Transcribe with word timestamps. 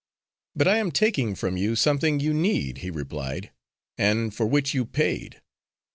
"But 0.55 0.67
I 0.67 0.77
am 0.77 0.89
taking 0.91 1.35
from 1.35 1.57
you 1.57 1.75
something 1.75 2.19
you 2.19 2.33
need," 2.33 2.79
he 2.79 2.89
replied, 2.89 3.51
"and 3.99 4.33
for 4.33 4.47
which 4.47 4.73
you 4.73 4.83
paid. 4.83 5.43